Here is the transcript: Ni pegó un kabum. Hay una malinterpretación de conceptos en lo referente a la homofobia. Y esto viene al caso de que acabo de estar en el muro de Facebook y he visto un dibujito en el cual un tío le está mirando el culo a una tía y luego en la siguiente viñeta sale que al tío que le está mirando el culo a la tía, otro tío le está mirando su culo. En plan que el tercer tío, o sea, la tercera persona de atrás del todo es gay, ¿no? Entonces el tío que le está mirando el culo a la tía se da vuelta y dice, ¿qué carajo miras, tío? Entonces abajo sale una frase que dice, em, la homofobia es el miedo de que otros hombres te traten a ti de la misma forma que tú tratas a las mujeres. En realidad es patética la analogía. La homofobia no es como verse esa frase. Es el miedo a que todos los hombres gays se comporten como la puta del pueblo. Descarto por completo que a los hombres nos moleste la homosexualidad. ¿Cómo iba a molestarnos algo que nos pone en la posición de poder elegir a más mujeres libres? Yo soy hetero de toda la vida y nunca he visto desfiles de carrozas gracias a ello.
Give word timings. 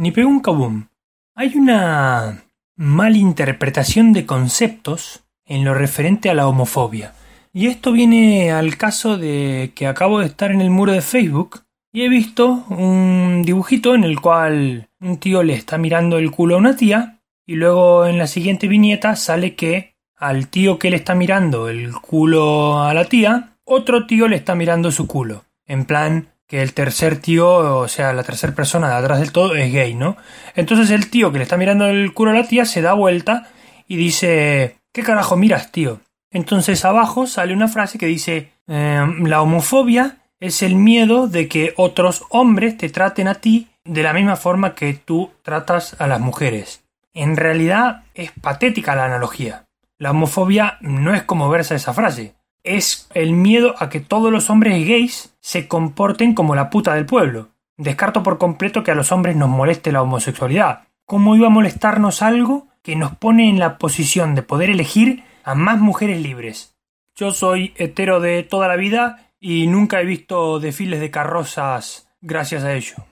Ni 0.00 0.12
pegó 0.12 0.30
un 0.30 0.40
kabum. 0.40 0.86
Hay 1.34 1.58
una 1.58 2.42
malinterpretación 2.74 4.14
de 4.14 4.24
conceptos 4.24 5.24
en 5.44 5.62
lo 5.62 5.74
referente 5.74 6.30
a 6.30 6.34
la 6.34 6.48
homofobia. 6.48 7.12
Y 7.52 7.66
esto 7.66 7.92
viene 7.92 8.50
al 8.50 8.78
caso 8.78 9.18
de 9.18 9.72
que 9.74 9.86
acabo 9.86 10.20
de 10.20 10.24
estar 10.24 10.52
en 10.52 10.62
el 10.62 10.70
muro 10.70 10.92
de 10.92 11.02
Facebook 11.02 11.64
y 11.92 12.00
he 12.00 12.08
visto 12.08 12.64
un 12.70 13.42
dibujito 13.44 13.94
en 13.94 14.04
el 14.04 14.18
cual 14.22 14.88
un 15.02 15.18
tío 15.18 15.42
le 15.42 15.52
está 15.52 15.76
mirando 15.76 16.16
el 16.16 16.30
culo 16.30 16.54
a 16.54 16.58
una 16.60 16.76
tía 16.76 17.20
y 17.44 17.56
luego 17.56 18.06
en 18.06 18.16
la 18.16 18.26
siguiente 18.26 18.68
viñeta 18.68 19.16
sale 19.16 19.54
que 19.54 19.96
al 20.16 20.48
tío 20.48 20.78
que 20.78 20.88
le 20.88 20.96
está 20.96 21.14
mirando 21.14 21.68
el 21.68 21.92
culo 21.92 22.80
a 22.80 22.94
la 22.94 23.04
tía, 23.04 23.58
otro 23.64 24.06
tío 24.06 24.28
le 24.28 24.36
está 24.36 24.54
mirando 24.54 24.92
su 24.92 25.06
culo. 25.06 25.44
En 25.66 25.84
plan 25.84 26.28
que 26.50 26.62
el 26.62 26.74
tercer 26.74 27.20
tío, 27.20 27.78
o 27.78 27.86
sea, 27.86 28.12
la 28.12 28.24
tercera 28.24 28.52
persona 28.52 28.88
de 28.88 28.96
atrás 28.96 29.20
del 29.20 29.30
todo 29.30 29.54
es 29.54 29.72
gay, 29.72 29.94
¿no? 29.94 30.16
Entonces 30.56 30.90
el 30.90 31.08
tío 31.08 31.30
que 31.30 31.38
le 31.38 31.44
está 31.44 31.56
mirando 31.56 31.86
el 31.86 32.12
culo 32.12 32.32
a 32.32 32.34
la 32.34 32.48
tía 32.48 32.64
se 32.64 32.82
da 32.82 32.92
vuelta 32.92 33.48
y 33.86 33.94
dice, 33.94 34.78
¿qué 34.92 35.04
carajo 35.04 35.36
miras, 35.36 35.70
tío? 35.70 36.00
Entonces 36.32 36.84
abajo 36.84 37.28
sale 37.28 37.54
una 37.54 37.68
frase 37.68 37.98
que 37.98 38.06
dice, 38.06 38.50
em, 38.66 39.26
la 39.26 39.42
homofobia 39.42 40.16
es 40.40 40.64
el 40.64 40.74
miedo 40.74 41.28
de 41.28 41.46
que 41.46 41.72
otros 41.76 42.24
hombres 42.30 42.76
te 42.76 42.88
traten 42.88 43.28
a 43.28 43.36
ti 43.36 43.68
de 43.84 44.02
la 44.02 44.12
misma 44.12 44.34
forma 44.34 44.74
que 44.74 44.92
tú 44.94 45.30
tratas 45.42 45.94
a 46.00 46.08
las 46.08 46.18
mujeres. 46.18 46.82
En 47.14 47.36
realidad 47.36 48.02
es 48.14 48.32
patética 48.32 48.96
la 48.96 49.04
analogía. 49.04 49.66
La 49.98 50.10
homofobia 50.10 50.78
no 50.80 51.14
es 51.14 51.22
como 51.22 51.48
verse 51.48 51.76
esa 51.76 51.94
frase. 51.94 52.34
Es 52.64 53.08
el 53.14 53.34
miedo 53.34 53.76
a 53.78 53.88
que 53.88 54.00
todos 54.00 54.32
los 54.32 54.50
hombres 54.50 54.84
gays 54.84 55.29
se 55.40 55.68
comporten 55.68 56.34
como 56.34 56.54
la 56.54 56.70
puta 56.70 56.94
del 56.94 57.06
pueblo. 57.06 57.50
Descarto 57.76 58.22
por 58.22 58.38
completo 58.38 58.82
que 58.82 58.90
a 58.90 58.94
los 58.94 59.10
hombres 59.10 59.36
nos 59.36 59.48
moleste 59.48 59.92
la 59.92 60.02
homosexualidad. 60.02 60.88
¿Cómo 61.06 61.34
iba 61.34 61.46
a 61.46 61.50
molestarnos 61.50 62.22
algo 62.22 62.68
que 62.82 62.96
nos 62.96 63.16
pone 63.16 63.48
en 63.48 63.58
la 63.58 63.78
posición 63.78 64.34
de 64.34 64.42
poder 64.42 64.70
elegir 64.70 65.24
a 65.44 65.54
más 65.54 65.78
mujeres 65.78 66.20
libres? 66.20 66.76
Yo 67.16 67.32
soy 67.32 67.74
hetero 67.76 68.20
de 68.20 68.42
toda 68.42 68.68
la 68.68 68.76
vida 68.76 69.32
y 69.40 69.66
nunca 69.66 70.00
he 70.00 70.04
visto 70.04 70.60
desfiles 70.60 71.00
de 71.00 71.10
carrozas 71.10 72.08
gracias 72.20 72.62
a 72.64 72.74
ello. 72.74 73.06